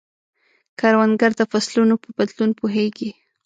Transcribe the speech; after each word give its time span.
کروندګر 0.79 1.31
د 1.37 1.41
فصلونو 1.51 1.95
په 2.03 2.09
بدلون 2.17 2.49
پوهیږي 2.59 3.09